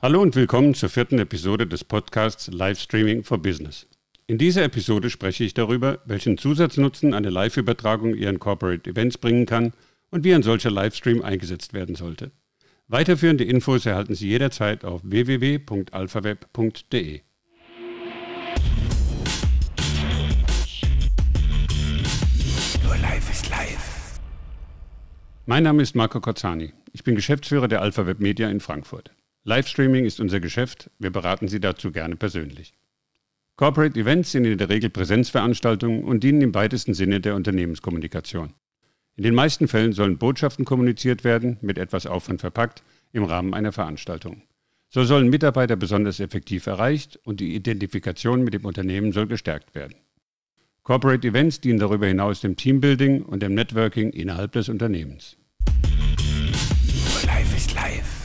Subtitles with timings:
[0.00, 3.84] Hallo und willkommen zur vierten Episode des Podcasts Livestreaming for Business.
[4.28, 9.72] In dieser Episode spreche ich darüber, welchen Zusatznutzen eine Live-Übertragung Ihren Corporate Events bringen kann
[10.12, 12.30] und wie ein solcher Livestream eingesetzt werden sollte.
[12.86, 17.20] Weiterführende Infos erhalten Sie jederzeit auf www.alphaweb.de.
[22.84, 24.20] Nur live ist live.
[25.46, 26.72] Mein Name ist Marco Cozzani.
[26.92, 29.10] Ich bin Geschäftsführer der AlphaWeb Media in Frankfurt.
[29.48, 32.74] Livestreaming ist unser Geschäft, wir beraten Sie dazu gerne persönlich.
[33.56, 38.52] Corporate Events sind in der Regel Präsenzveranstaltungen und dienen im weitesten Sinne der Unternehmenskommunikation.
[39.16, 42.82] In den meisten Fällen sollen Botschaften kommuniziert werden, mit etwas Aufwand verpackt,
[43.14, 44.42] im Rahmen einer Veranstaltung.
[44.90, 49.94] So sollen Mitarbeiter besonders effektiv erreicht und die Identifikation mit dem Unternehmen soll gestärkt werden.
[50.82, 55.38] Corporate Events dienen darüber hinaus dem Teambuilding und dem Networking innerhalb des Unternehmens.
[55.64, 58.17] Nur live ist live.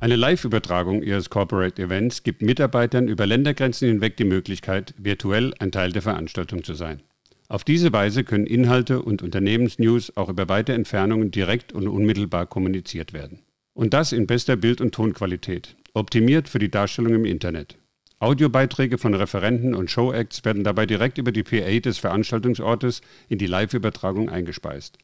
[0.00, 5.90] Eine Live-Übertragung Ihres Corporate Events gibt Mitarbeitern über Ländergrenzen hinweg die Möglichkeit, virtuell ein Teil
[5.90, 7.02] der Veranstaltung zu sein.
[7.48, 13.12] Auf diese Weise können Inhalte und Unternehmensnews auch über weite Entfernungen direkt und unmittelbar kommuniziert
[13.12, 13.40] werden.
[13.74, 17.76] Und das in bester Bild- und Tonqualität, optimiert für die Darstellung im Internet.
[18.20, 23.46] Audiobeiträge von Referenten und Showacts werden dabei direkt über die PA des Veranstaltungsortes in die
[23.46, 24.98] Live-Übertragung eingespeist.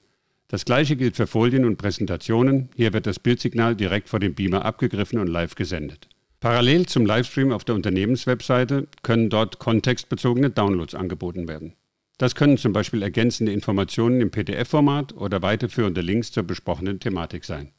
[0.48, 2.68] Das gleiche gilt für Folien und Präsentationen.
[2.76, 6.08] Hier wird das Bildsignal direkt vor dem Beamer abgegriffen und live gesendet.
[6.40, 11.72] Parallel zum Livestream auf der Unternehmenswebseite können dort kontextbezogene Downloads angeboten werden.
[12.18, 17.72] Das können zum Beispiel ergänzende Informationen im PDF-Format oder weiterführende Links zur besprochenen Thematik sein.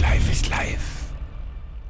[0.00, 1.12] Live ist live.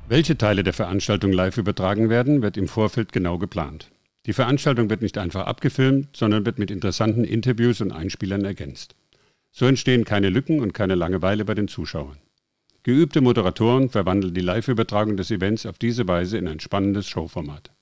[0.08, 3.90] Welche Teile der Veranstaltung live übertragen werden, wird im Vorfeld genau geplant.
[4.28, 8.94] Die Veranstaltung wird nicht einfach abgefilmt, sondern wird mit interessanten Interviews und Einspielern ergänzt.
[9.50, 12.18] So entstehen keine Lücken und keine Langeweile bei den Zuschauern.
[12.82, 17.72] Geübte Moderatoren verwandeln die Live-Übertragung des Events auf diese Weise in ein spannendes Showformat.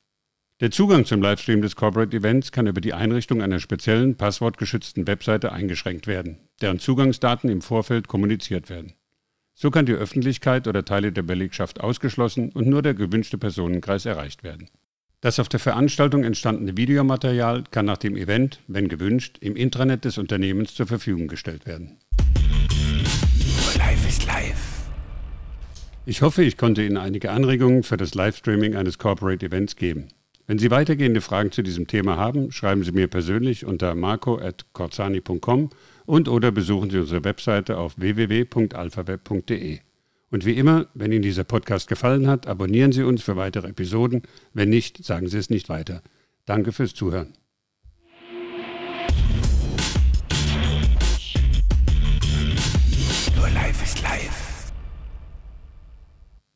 [0.60, 5.50] Der Zugang zum Livestream des Corporate Events kann über die Einrichtung einer speziellen passwortgeschützten Webseite
[5.50, 8.92] eingeschränkt werden, deren Zugangsdaten im Vorfeld kommuniziert werden.
[9.52, 14.44] So kann die Öffentlichkeit oder Teile der Belegschaft ausgeschlossen und nur der gewünschte Personenkreis erreicht
[14.44, 14.68] werden.
[15.26, 20.18] Das auf der Veranstaltung entstandene Videomaterial kann nach dem Event, wenn gewünscht, im Intranet des
[20.18, 21.96] Unternehmens zur Verfügung gestellt werden.
[22.20, 24.86] Nur live ist live.
[26.04, 30.10] Ich hoffe, ich konnte Ihnen einige Anregungen für das Livestreaming eines Corporate Events geben.
[30.46, 35.70] Wenn Sie weitergehende Fragen zu diesem Thema haben, schreiben Sie mir persönlich unter marco.corzani.com
[36.04, 39.80] und oder besuchen Sie unsere Webseite auf www.alphaweb.de.
[40.30, 44.22] Und wie immer, wenn Ihnen dieser Podcast gefallen hat, abonnieren Sie uns für weitere Episoden.
[44.52, 46.02] Wenn nicht, sagen Sie es nicht weiter.
[46.44, 47.34] Danke fürs Zuhören.